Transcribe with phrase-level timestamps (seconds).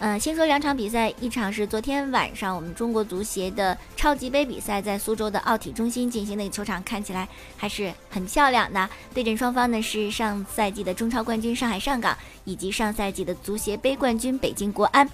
[0.00, 7.26] 嗯，先说两场比赛，一场是昨天晚上我们中国足协的超级杯比赛，在苏州的奥体中心进行那个球场，看起来
[7.56, 8.90] 还是很漂亮的。
[9.14, 15.08] 对阵双方呢是上赛季的中超冠军上海上港，以及上赛季的足协杯冠军北京国安。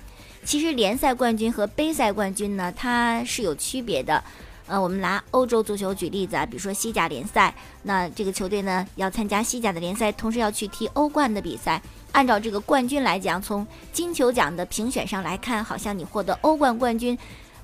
[0.45, 4.25] 其实联赛冠军和杯赛冠军呢，它是有区别的。
[4.67, 7.53] 呃，我们拿欧洲足球举例子啊，比如说西甲联赛，
[7.83, 11.83] 那这个球队呢要参加西甲的联赛，同时要去踢欧冠的比赛。
[12.13, 17.17] 按照这个冠军来讲，从金球奖的评选上来看，好像你获得欧冠冠军，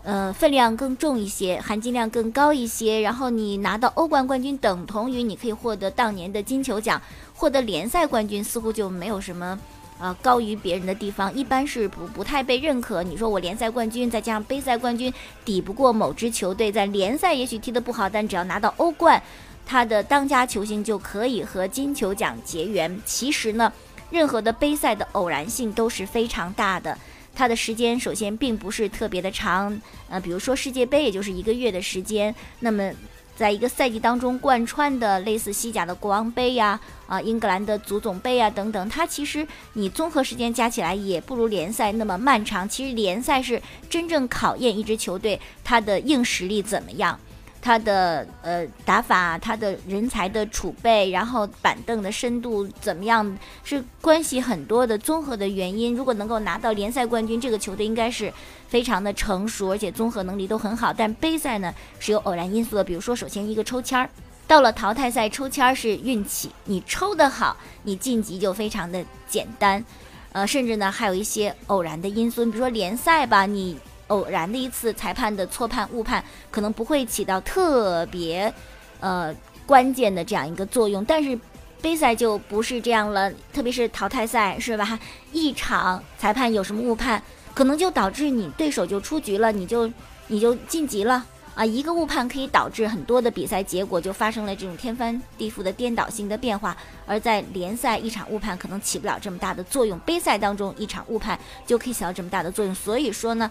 [0.02, 3.00] 呃，分量更重一些，含金量更高一些。
[3.00, 7.00] 然后你拿到欧冠冠军，等同于你可以获得当年的金球奖。
[7.34, 9.58] 获得联赛冠军似乎就没有什么，
[9.98, 13.02] 呃，高于别人的地方，一般是不不太被认可。
[13.02, 15.12] 你说我联赛冠军再加上杯赛冠军，
[15.44, 19.20] 抵不过某支球队在联赛也许踢得不好，但只要拿到欧冠，
[19.66, 22.98] 他的当家球星就可以和金球奖结缘。
[23.04, 23.72] 其实呢。
[24.10, 26.96] 任何的杯赛的偶然性都是非常大的，
[27.34, 32.90] 它的时间首先并不是特别的长，呃，比如说世界杯也就是一个月的时间，那么
[33.36, 42.66] 在一个赛季当中贯穿的类似西甲的国王杯呀，啊，英格兰的足总杯啊等等，它其实你综合时间加起来也不如联赛那么漫长。
[42.66, 43.60] 其实联赛是
[43.90, 47.20] 真正考验一支球队它的硬实力怎么样。
[47.60, 55.96] 他的呃打法，他的人才的储备，然后板凳的深度怎么样，是关系很多的综合的原因。
[55.96, 58.32] 如果能够拿到联赛冠军，这个球队应该是
[58.68, 60.92] 非常的成熟，而且综合能力都很好。
[60.92, 64.08] 但杯赛呢是有偶然因素的，比如说首先一个抽签儿，
[64.46, 69.84] 到了淘汰赛抽签儿是运气，你抽得好，你晋级就非常的简单。
[70.32, 73.76] 呃，甚至呢还有一些偶然的因素，你比如说联赛吧，你。
[74.08, 78.52] 偶然的一次裁判的错判误判，可能不会起到特别，
[79.00, 79.34] 呃
[79.66, 81.04] 关键的这样一个作用。
[81.04, 81.38] 但是
[81.82, 84.98] 杯赛就不是这样了，特别是淘汰赛，是吧？
[85.32, 87.22] 一场裁判有什么误判，
[87.52, 89.90] 可能就导致你对手就出局了，你就
[90.28, 91.64] 你就晋级了啊！
[91.64, 96.76] 一个误判可以导致很多的比赛结果就发生了这种天翻地覆的颠倒性的变化。
[97.06, 102.74] 而在联赛，一场误判可能起不了这么大的作用，杯赛当中一场误判就可以起到这么大的作用。
[102.74, 103.50] 所以说呢。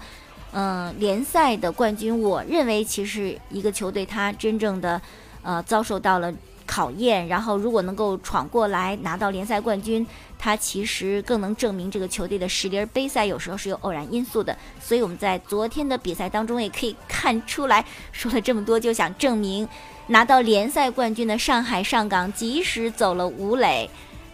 [0.58, 5.02] 嗯，联赛的冠军，我认为其实一个球队他真正的，
[5.44, 6.34] 呃，遭受到了
[6.66, 10.08] 考验，然后如果能够闯过来拿到联赛冠军，
[10.40, 12.80] 他其实更能证明这个球队的实力。
[12.80, 17.84] 而杯赛有时候是有偶然因素的，所以我们在昨天的比赛当中也可以看出来，
[18.14, 19.68] 说了这么多就想证明，
[20.08, 23.90] 拿到联赛冠军的上海上港，即使走了吴磊，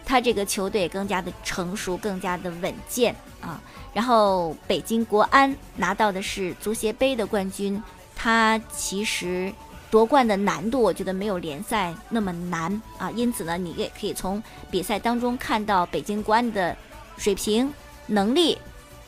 [0.06, 3.60] 他这个球队更加的成熟，更加的稳健啊。
[3.92, 7.82] 然后北京国安拿到的是足协杯的冠军，
[8.16, 9.52] 他其实
[9.90, 16.74] 夺冠的难度我觉得没有联赛那么难啊，因此呢，你也可以从比赛当中看到北京国安的
[17.18, 17.72] 水平、
[18.06, 18.56] 能力、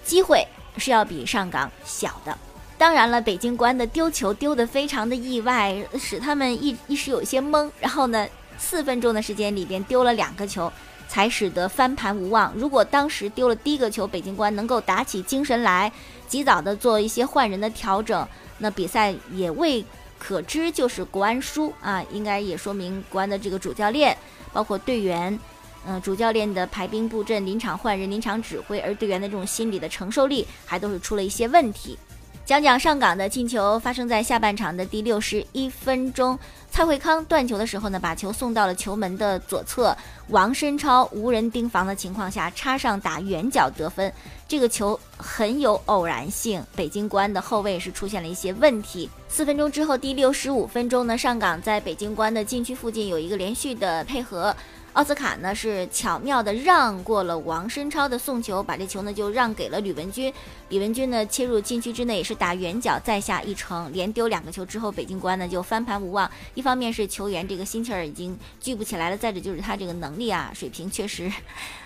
[0.05, 0.47] 机会
[0.77, 2.37] 是要比上港小的。
[2.77, 7.71] 当然了，北京国安的丢球丢得非常的意外，使他们一一时有些懵。
[7.81, 8.27] 然后呢，
[8.59, 10.71] 四分钟的时间里边丢了两个球。
[11.09, 12.53] 才使得翻盘无望。
[12.55, 15.91] 如果当时丢了第一个球，北京国安能够打起精神来，
[16.27, 18.27] 及早的做一些换人的调整，
[18.59, 19.85] 那比赛也未
[20.19, 22.03] 可知就是国安输啊。
[22.13, 24.17] 应该也说明国安的这个主教练，
[24.53, 25.39] 包括队员，
[25.87, 31.99] 嗯，主教练的排兵布阵、临场换人、临场指挥，而队员的这种心理的承受力，还都是出了一些问题。
[32.47, 36.39] 讲讲上港的进球，发生在下半场的第六十一分钟。
[36.71, 39.97] 蔡慧康断球的时候呢，把球送到了球门的左侧，
[40.29, 44.13] 王申超无人盯防的情况下插上打远角得分。
[44.47, 49.09] 这个球很有偶然性，北京国安的后卫是出现了一些问题。
[49.27, 54.55] 四分钟之后，第六十五分钟呢，上港在北京国安的禁区附近有一个连续的配合。
[54.95, 60.33] 奥斯卡呢是巧妙的让过了王申超的送球，把这球呢就让给了吕文君。
[60.69, 66.31] 李文君呢切入禁区之内，也是打远角再下一城，连丢两个球之后，北京国安呢就翻盘无望。
[66.55, 71.29] 一方面是球员这个心气儿已经聚不起来了，再者就是他这个能力啊水平确实，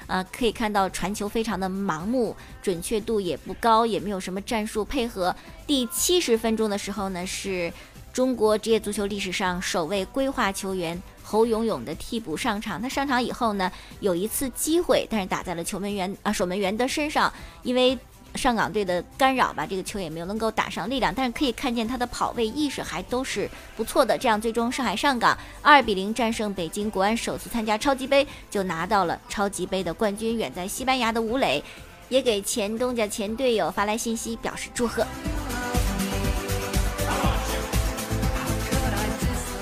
[0.07, 5.35] 呃可以看到传球非常的盲目，准确度也不高，也没有什么战术配合。
[5.67, 7.73] 第七十分钟的时候呢，是
[8.13, 11.03] 中国职业足球历史上首位规划球员。
[11.29, 13.71] 侯永永的替补上场，他上场以后呢，
[14.01, 17.31] 有一次机会，但是打在了球门员啊守门员的身上，
[17.63, 17.99] 因为
[18.35, 23.47] 上港队的干扰吧，这个球也没有能够打上力量，但是可以看见他的跑位意识还都是
[23.77, 24.17] 不错的。
[24.17, 30.35] 这样最终上海上港二比零战胜北京国安，首次参加超级杯就拿到了超级杯的冠军。
[30.35, 31.63] 远在西班牙的吴磊
[32.09, 35.07] 也给前东家前队友发来信息表示祝贺。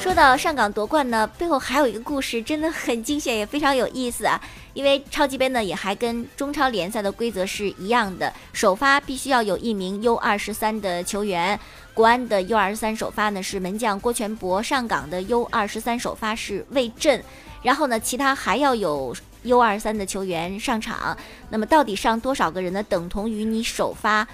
[0.06, 4.41] 说到上港夺冠呢，背后还有一个故事，真的很惊险，也非常有意思啊。
[4.73, 11.58] 因为超级杯呢，也还跟中超联赛的规则是一样的，首发必须要有一名 U 二十三的球员。
[11.93, 17.20] 国安的 U 二十三首发呢是门将郭全博，上港的 U 二十三首发是魏震，
[17.64, 19.12] 然后呢，其他还要有
[19.43, 21.19] U 二三的球员上场。
[21.50, 22.81] 那么到底上多少个人呢？
[22.85, 24.25] 等同于你首发。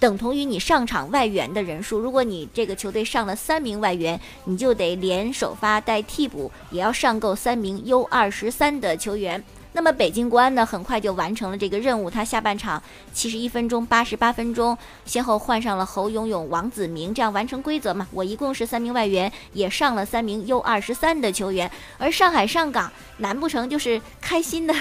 [0.00, 1.98] 等同于你上场外援的人数。
[1.98, 9.42] 如果你这个球队上了三名外援，你就得连首发带替补，也要上够三名 U 二十三的球员。
[9.74, 12.10] 那么北京国安呢，很快就完成了这个任务。
[12.10, 12.82] 他下半场
[13.14, 18.06] 七十一分钟、八十八分钟，先后换上了侯永永、王子明，这样完成规则嘛？
[18.10, 21.70] 我一共是三名外援，也上了三名 U 二十三的球员。
[21.96, 24.74] 而上海上港，难不成就是开心的，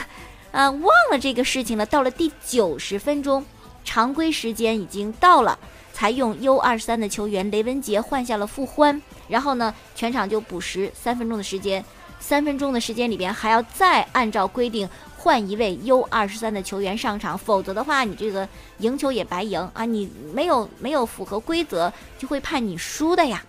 [0.51, 1.85] 啊，忘了这个事情了？
[1.85, 3.45] 到了第九十分钟。
[3.83, 5.57] 常规时间已经到了，
[5.93, 11.83] 才用 U 二十三的球员雷文杰换下了傅欢，然后呢，全场就补时三分钟的时间，
[12.19, 14.87] 三分钟的时间里边还要再按照规定
[15.17, 18.47] 换一位 U 二十三的球员上场，否则的话，你这个
[18.79, 19.85] 赢球也白赢啊！
[19.85, 23.43] 你没有没有符合规则，就会判你输的呀。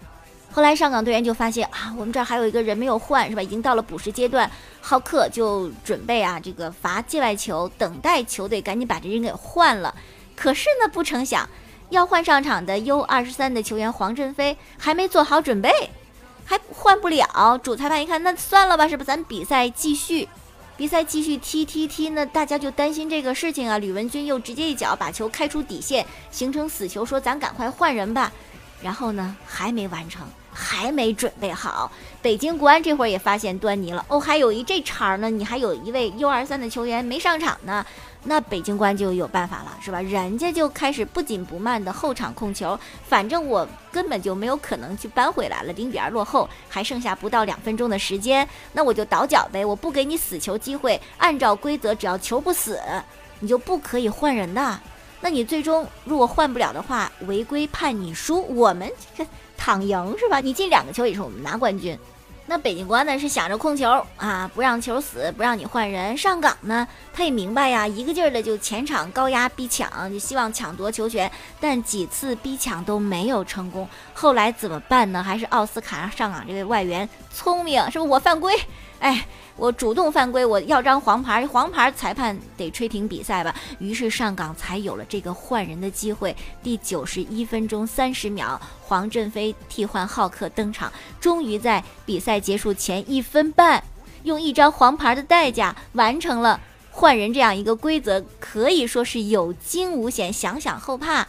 [0.50, 3.40] 后来上港队员就发现啊，我们这儿还有一个人没有换，是吧？
[3.40, 4.50] 已经到了补时阶段，
[4.82, 9.94] 浩克就准备啊这个罚界外球，等待球队赶紧把这人给换了。
[10.42, 11.48] 可是呢，不成想，
[11.90, 15.70] 要换上场的 U 二十三的球员黄振飞还没做好准备，
[16.44, 17.56] 还换不了。
[17.62, 19.04] 主裁判一看，那算了吧，是不？
[19.04, 20.28] 咱比赛继续，
[20.76, 22.08] 比赛继续踢踢踢。
[22.08, 23.78] 那大家就担心这个事情啊。
[23.78, 28.32] 吕文君又直接一脚把球开出底线，形成死球，说咱赶快换人吧。
[28.82, 31.90] 然后呢，还没完成，还没准备好。
[32.20, 37.84] 北京国安这会儿也发现端倪了，哦，还有一这茬呢，你还有一位 U 二三的球员没上场呢。
[38.24, 40.00] 那北京国安就有办法了，是吧？
[40.00, 42.78] 人家就开始不紧不慢的后场控球，
[43.08, 51.00] 反正我根本就没有可能去扳回来了，零比二落后，还剩下不到两分钟的时间，那我就倒脚呗，我不给你死球机会。
[51.18, 52.80] 按照规则，只要球不死，
[53.40, 54.78] 你就不可以换人的。
[55.20, 59.26] 那你最终如果换不了的话，违规判你输，我们这
[59.64, 60.40] 躺赢是吧？
[60.40, 61.96] 你进两个球也是我们拿冠军。
[62.46, 66.18] 那北京国安呢是想着控球啊，不让球死，不让你换人。
[66.18, 71.30] 上港呢，他也明白呀，一个劲儿的就前场高压逼抢，就希望抢夺球权，
[71.60, 73.88] 但几次逼抢都没有成功。
[74.12, 75.22] 后来怎么办呢？
[75.22, 78.08] 还是奥斯卡上港这位外援聪明，是不？
[78.08, 78.52] 我犯规，
[78.98, 79.24] 哎。
[79.56, 83.54] 我主动犯规，我要张黄牌，黄牌裁判得吹停比赛吧。
[83.78, 86.34] 于是上港才有了这个换人的机会。
[86.62, 90.90] 第九十一分钟三十秒，黄振飞替换浩克登场，
[91.20, 93.82] 终于在比赛结束前一分半，
[94.22, 96.58] 用一张黄牌的代价完成了
[96.90, 101.26] 换人这样一个规则，可以说是有惊无险，想想后怕。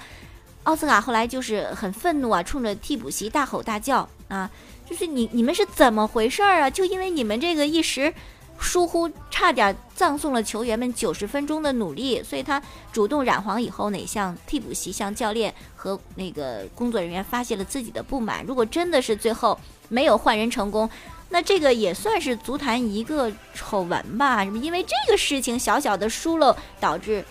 [0.63, 4.49] 奥斯卡后来就是很愤怒啊，冲着替补席大吼大叫啊。
[4.89, 6.69] 就是你你们是怎么回事儿啊？
[6.69, 8.13] 就因为你们这个一时
[8.59, 18.45] 疏忽，差点葬送了球员们九十分钟的努力，所以他主动染黄以后呢，向替补席、向教练和那个工作人员发泄了自己的不满。
[18.45, 19.59] 如果真的是最后
[19.89, 20.89] 没有换人成功，
[21.29, 24.43] 那这个也算是足坛一个丑闻吧？
[24.43, 27.25] 因为这个事情小小的疏漏，导致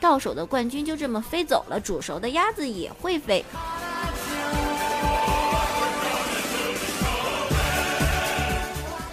[0.00, 3.44] 到手的冠军就这么飞走了，煮熟的鸭子也会飞。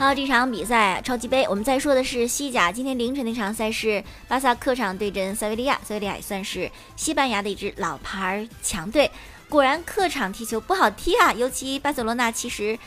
[0.06, 2.72] 到，这场比赛超级杯，我们再说的是西甲。
[2.72, 9.10] 今天凌晨那场赛事，巴萨客场对阵塞维利亚，塞维利亚也算是西班牙的一支老牌强队。
[9.50, 11.34] 果然，客场踢球不好踢啊！
[11.34, 12.78] 尤其巴塞罗那，其实，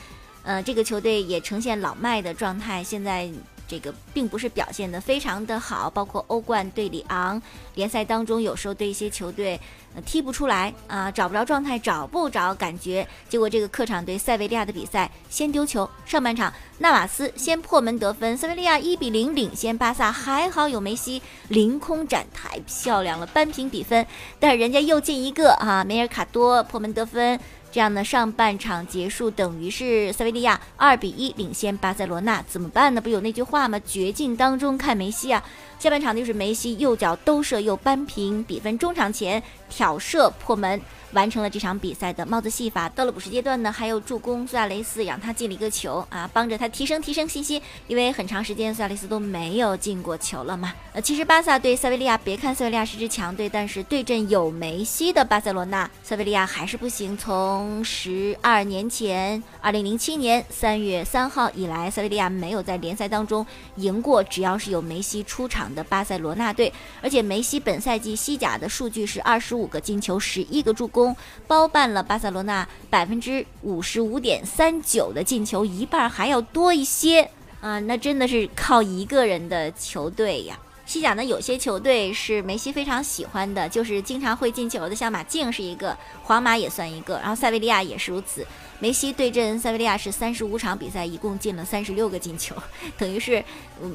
[0.45, 3.29] 呃，这个球队也呈现老迈的状态，现在。
[3.69, 7.41] 这个并不是表现得非常的好，包括欧冠对里昂，
[7.75, 9.61] 联赛当中有时候对一些球队
[10.07, 13.07] 踢不出来啊，找不着状态，找不着感觉。
[13.29, 24.07] 结果这个客场对塞维利亚的比赛先丢球，上半场纳瓦斯先破门得分，塞维利亚一比零领先巴萨，还好有梅西凌空展台，漂亮了，扳平比分。
[24.41, 27.39] 但是人家又进一个啊，梅尔卡多破门得分。
[27.71, 33.01] 这样呢，上半场结束等于是塞维利亚二比一领先巴塞罗那，怎么办呢？
[33.01, 33.79] 不有那句话吗？
[33.81, 35.45] 绝境当中看梅西啊！
[35.79, 40.81] 下半场就是梅西右脚兜射又扳平比分，中场前挑射破门。
[41.13, 50.75] 完成了这场比赛的帽子戏法，到了补时阶段呢，还有助攻苏亚雷斯，让他进了一个球啊，帮着他提升提升信心，因为很长时间苏亚雷斯都没有进过球了嘛。
[50.93, 57.17] 呃，其实巴萨对塞维利亚，别看塞维利亚是支强队，但是对阵有梅西的巴塞罗那，塞维利亚还是不行。
[57.17, 66.73] 从十二年前，二零零七年三月三号以来，塞维利亚没有在联赛当中赢过，只要是有梅西出场的巴塞罗那队，
[67.03, 71.15] 而且梅西本赛季西甲的数据是二十五个进球，十一个助攻。
[71.47, 77.79] 包办了巴塞罗那百分之五十五点三九的进球，一半还要多一些啊！
[77.81, 80.59] 那真的是靠一个人的球队呀。
[80.89, 88.45] 西甲呢，有些球队是梅西非常喜欢的，就是经常会进球的，像马竞是一个，皇马也算一个，然后塞维利亚也是如此。
[88.81, 92.57] 梅西对阵塞维利亚是三十五场比赛，一共进了三十六个进球，
[92.97, 93.45] 等于是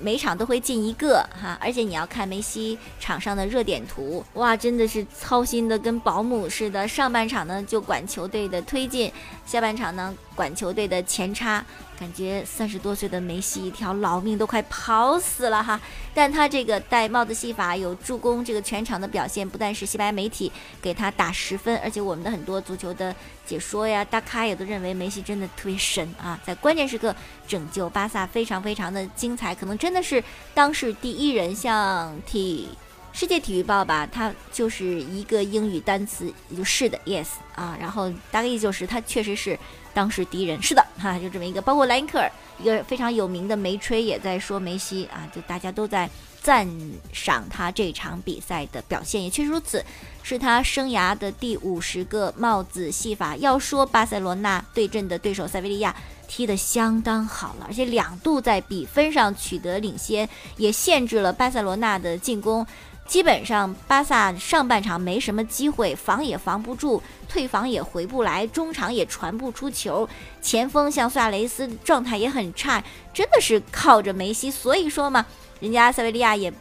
[0.04, 1.58] 每场都会进一个哈。
[1.60, 6.88] 而且你要看梅西场上的热点图，哇，真的是操心的跟保姆似的。
[6.88, 9.12] 上半场呢就管球队的推进，
[9.48, 11.64] 下半场呢管球队的前插。
[11.96, 15.80] 感觉三十多岁的梅西一条老命都快跑死了哈，
[16.14, 27.16] 但他这个戴帽子戏法有助攻这个全场的表现，不但是西班牙媒体给他打十分，而且我们的很多足球的解说呀、大咖也都认为梅西真的特别神啊，在关键时刻
[27.48, 30.22] 拯救巴萨非常非常的精彩，可能真的是
[30.54, 32.68] 当世第一人，像体
[33.14, 39.58] 世界体育报吧，他就是一个英语单词，也就是的 yes 啊，然后大概意思就是他确实是。
[39.96, 42.28] 当时敌人是的哈，就这么一个，包括莱因克尔
[42.60, 46.10] 一个非常有名的梅吹也在说梅西啊，就大家都在
[46.42, 46.68] 赞
[47.12, 49.86] 赏他这场比赛的表现，也确实如此，
[50.24, 53.38] 是他生涯的第五十个帽子戏法。
[53.38, 55.96] 要说巴塞罗那对阵的对手塞维利亚
[56.28, 60.28] 踢得相当好了，而且两度在比分上取得领先，
[60.58, 62.66] 也限制了巴塞罗那的进攻。
[63.06, 70.08] 基本上巴萨上半场没什么机会，防也防不住，退防也回不来，中场也传不出球，
[70.42, 72.84] 前锋像苏亚雷斯状态也很差，
[73.14, 74.50] 真的是靠着梅西。
[74.50, 75.26] 所以说嘛，
[75.60, 76.52] 人家塞维利亚也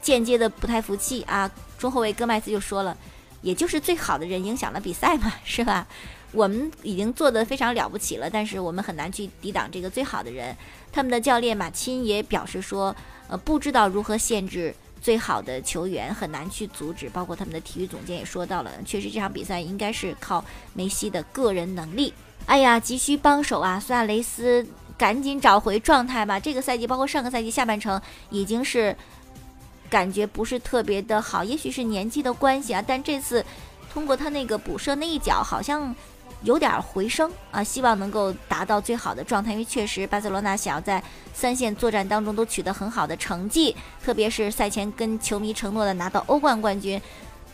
[0.00, 1.50] 间接的不太服气啊。
[1.78, 2.96] 中后卫戈麦斯就说了，
[3.42, 5.86] 也就是最好的人影响了比赛嘛，是吧？
[6.32, 10.54] 我们已经做得非常了不起了，但是我们很难去抵挡这个最好的人。
[10.92, 12.94] 他们的教练马钦也表示说，
[13.28, 14.74] 呃，不知道如何限制。
[15.06, 20.44] 最好的球员很难去阻止，包括他们的体育总监也说到了，确实这场比赛应该是靠
[20.74, 22.12] 梅西的个人能力。
[22.46, 23.78] 哎呀，急需帮手啊！
[23.78, 24.66] 苏亚雷斯
[24.98, 26.40] 赶紧找回状态吧。
[26.40, 28.96] 这个赛季，包括上个赛季下半程，已经是
[29.88, 32.82] 感觉不是特别的好，也许是年纪的关系啊。
[32.84, 33.46] 但这次
[33.92, 35.94] 通过他那个补射那一脚，好像。
[36.46, 41.02] 有点回升啊，希望能够达到最好的状态，因为确实巴塞罗那想要在
[41.34, 47.02] 三线作战当中都取得很好的成绩，特别是赛前跟球迷承诺的拿到欧冠冠军，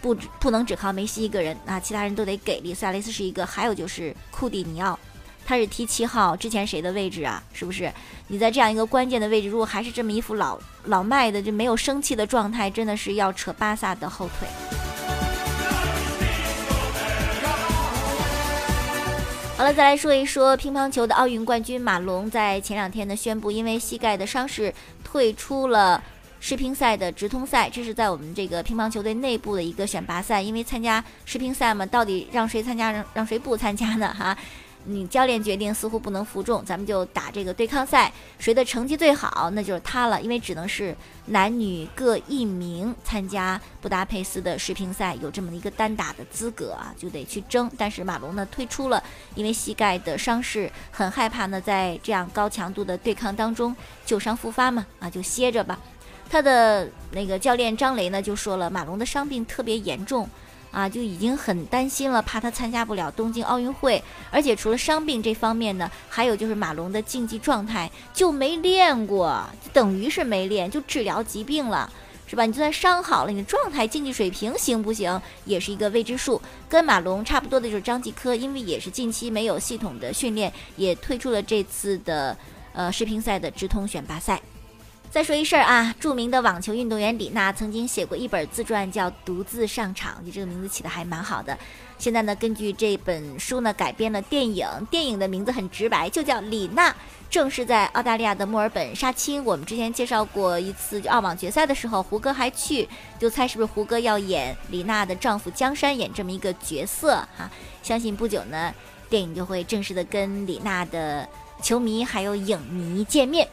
[0.03, 2.75] 不只不能只靠梅西一个人啊，其他人都得给力。
[2.75, 4.99] 苏亚雷斯是一个，还有就是库蒂尼奥，
[5.47, 7.43] 他是踢七号，之前谁的位置啊？
[7.55, 7.91] 是不是？
[8.29, 14.92] 你在这样一个关键的位置，如果还是这么一副老老迈的就没有生气的状态，真的是要扯巴萨的后腿。
[19.62, 26.02] 好了，再来说一说乒乓球的奥运冠军马龙，在前两天呢宣布，因为膝盖的伤势退出了
[26.40, 27.71] 世乒赛的直通赛。
[27.71, 34.12] 这是在我们这个乒乓球队内部的一个选拔赛，因为参加世乒赛嘛，到底让谁参加，让让谁不参加呢？
[34.12, 34.37] 哈。
[34.85, 40.21] 你教练决定似乎不能服众，咱们就打这个对抗赛，谁的成绩最好，那就是他了。
[40.21, 40.97] 因为只能是
[41.27, 47.71] 男女各一名参加布达佩斯的世乒赛，有这么一个单打的资格啊，就得去争。
[47.79, 49.03] 但是马龙呢退出了，
[49.35, 53.75] 因为膝盖的伤势，很害怕呢在这样高强度的对抗当中
[54.05, 55.79] 旧伤复发嘛，啊就歇着吧。
[56.31, 60.29] 他的那个教练张雷呢就说了，马龙的伤病特别严重。
[60.73, 64.02] 啊，就已经很担心了，怕他参加不了东京奥运会。
[64.31, 71.93] 而且除了伤病这方面呢，还有就是马龙的竞技状态就没练过，等于是没练，就治疗疾病了，
[72.26, 72.47] 是吧？
[72.47, 76.41] 你就算伤好了，你的状态、竞技水平行不行，也是一个未知数。
[76.71, 82.35] 跟马龙差不多的就是张继科，因为也是近期没有系统的训练，也退出了这次的
[82.73, 84.41] 呃世乒赛的直通选拔赛。
[85.12, 91.57] 再说一事儿啊，著名的网球运动员李娜曾经写过一本自传，叫《独自上场》，你这个名字起的还蛮好的。
[91.99, 96.90] 现在呢，根据这本书呢改编了电影，电影的名字很直白，就叫《李娜》，
[97.28, 99.45] 正是在澳大利亚的墨尔本杀青。
[99.45, 102.88] 我们之前介绍过一次澳网决赛的时候，胡歌还去，
[103.19, 107.50] 就猜是不是胡歌要演李娜的丈夫江山，演这么一个角色哈。
[107.83, 108.73] 相信不久呢。
[109.11, 111.28] 电影就会正式的跟李娜的
[111.61, 113.47] 球迷还有影迷见面。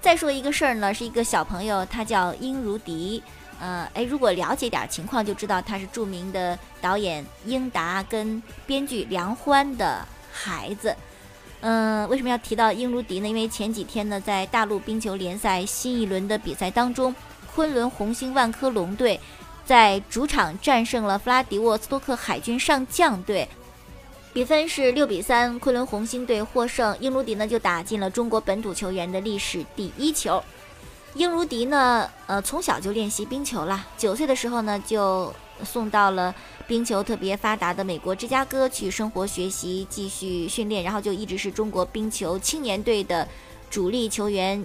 [0.00, 3.22] 再说一个事儿呢，是一个小朋友，他叫殷如迪。
[3.60, 10.96] 呃，哎，如果了解点情况，就知道他是著名的导演英达跟编剧梁欢的孩子。
[11.60, 13.28] 嗯，为什么要提到英如迪呢？
[13.28, 17.14] 因为前几天呢，在大陆冰球联赛新一轮的比赛当中，
[17.54, 19.20] 昆仑红星万科龙队
[19.66, 23.46] 在主场战胜了弗拉迪沃斯托克海军上将队，
[24.32, 26.96] 比分是六比三，昆仑红星队获胜。
[27.00, 30.40] 英如迪呢就打进了中国本土球员的历史第一球。
[31.14, 33.84] 英如迪呢，呃，从小就练习冰球了。
[33.98, 35.34] 九岁的时候呢，就
[35.64, 36.32] 送到了
[36.68, 43.26] 冰球特别发达的美国芝加哥去生活学习，继续训练，然后就一直是中国冰球青年队的
[43.68, 44.64] 主力球员。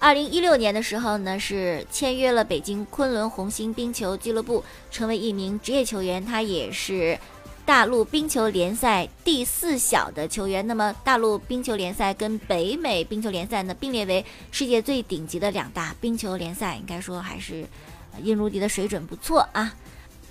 [0.00, 6.26] 二零一六年的时候呢，是签约了北京昆仑红星冰球俱乐部，成为一名职业球员。
[6.26, 7.16] 他也是。
[7.68, 17.66] 大陆冰球联赛第四小的球员，那么大陆冰球联赛跟北美冰球联赛呢并列为世界最顶级的两大冰球联赛，应该说还是
[18.22, 19.70] 殷如迪的水准不错啊。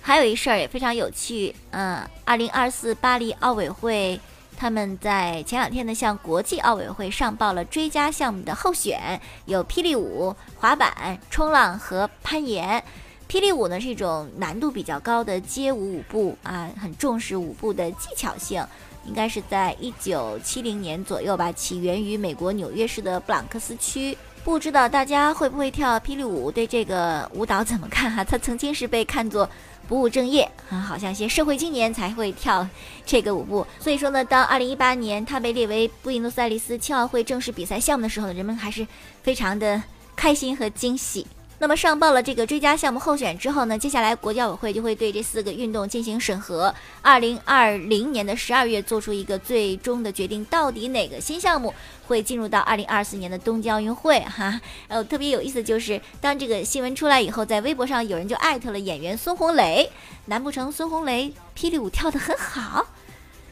[0.02, 4.18] 还有一事儿也非常有趣，嗯，二零二四巴黎奥委会
[4.56, 12.82] 他们在前两天呢向国际奥委会上报了追加项目的候选，有霹雳舞、滑板、冲浪和攀岩。
[13.28, 18.64] 霹雳舞呢是一种难度比较高的街舞舞步啊，很重视舞步的技巧性，
[19.04, 24.16] 应该是在一九七零年左右吧，起源于美国纽约市的布朗克斯区。
[24.44, 26.50] 不知道大家会不会跳霹雳舞？
[26.50, 28.24] 对这个舞蹈怎么看哈？
[28.24, 29.46] 它曾经是被看作
[29.86, 32.66] 不务正业啊，好像一些社会青年才会跳
[33.04, 33.66] 这个舞步。
[33.78, 38.86] 所以说呢，当二零一八年它被列为布宜诺斯艾利斯青奥会正式比赛项目的时候，人们还是
[39.22, 39.82] 非常的
[40.16, 41.26] 开心和惊喜。
[41.60, 46.72] 那么上报了这个追加项目候选之后呢，接下来国际奥委会就会对这四个运动进行审核。
[47.02, 51.74] 二零二零年的十二月做出一个最终的决定，到底哪个新项目
[52.06, 54.20] 会进入到二零二四年的东京奥运会？
[54.20, 59.90] 哈，呃，特别有意思就是，当这个新闻出来以后，在微博上有人就艾特了演员孙红雷，
[60.26, 62.86] 难不成孙红雷霹雳舞跳得很好？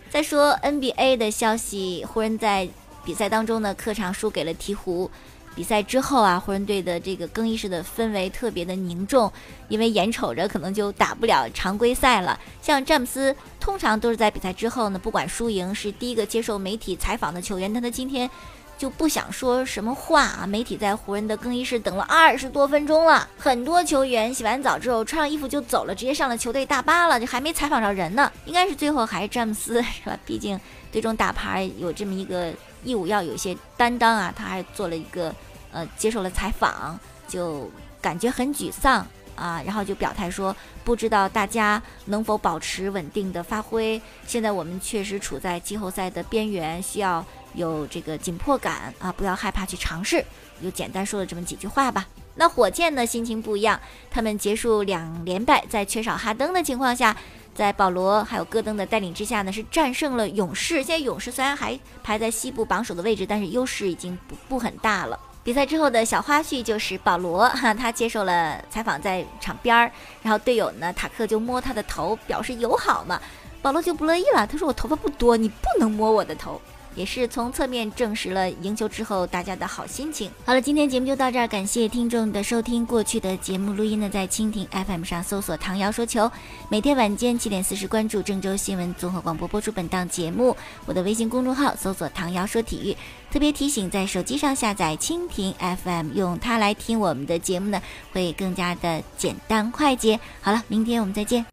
[0.09, 2.69] 再说 NBA 的消息，湖人在
[3.05, 5.11] 比赛当中呢，客场输给了鹈鹕。
[5.57, 9.33] 比赛之后啊，湖人队的这个更衣室的氛围特别的凝重，
[9.69, 12.39] 因为眼瞅着可能就打不了常规赛了。
[12.61, 18.31] 像詹姆斯通常都是在比赛之后呢，不管输赢，是第一个接受媒体采访的球员，但他今天
[18.79, 20.47] 就不想说什么话啊。
[20.47, 28.31] 媒体在湖人的更衣室等了二十多分钟了，很多球员洗完澡之后穿上衣服就走了，直接上了球队大巴了，就还没采访着人呢。
[28.45, 30.19] 应该是最后还是詹姆斯是吧？
[30.25, 30.59] 毕竟
[30.93, 32.53] 最终打牌有这么一个
[32.85, 35.35] 义务要有一些担当啊，他还做了一个。
[35.73, 36.99] 呃，接受了采访，
[37.29, 44.01] 就感觉很沮丧啊，然后就表态说，不知道大家能否保持稳定的发挥。
[44.27, 47.23] 现在我们确实处在季后赛的边缘，需要
[47.57, 50.25] 有这个紧迫感啊，不要害怕去尝试。
[50.63, 52.07] 就简单说了这么几句话吧。
[52.37, 57.17] 那火箭呢，心情不一样，他们结束两连败，在缺少哈登的情况下，
[57.55, 60.77] 在保罗还有戈登的带领之下呢，是战胜了勇士。
[60.77, 65.19] 现在勇士虽然还排在西部榜首的位置，但是优势已经不不很大了。
[65.43, 69.91] 比赛之后的小花絮就是保罗哈，他接受了采访，在场边儿，
[70.23, 73.21] 然后队友呢塔克就摸他的头，表示友好嘛，
[73.63, 76.61] 保罗就不乐意了，他说我头发不多，你不能摸我的头。
[76.97, 80.29] 也是从侧面证实了赢球之后大家的好心情。
[80.45, 82.85] 好了，今天节目就到这儿，感谢听众的收听。
[82.85, 86.31] 过去的节目录音呢，在蜻蜓 FM 上搜索“唐瑶说球”，
[86.69, 90.57] 每天晚间七点四十关注郑州新闻综合广播播出本档节目。
[90.87, 92.97] 我的微信公众号搜索“唐瑶说体育”。
[93.31, 97.83] 特别提醒，在手机上下载蜻蜓 FM，用它来听我们的节目呢，
[98.13, 100.19] 会更加的简单快捷。
[100.41, 101.45] 好了，明天我们再见。